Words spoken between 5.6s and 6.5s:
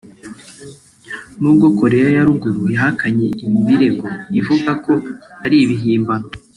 ibihimbano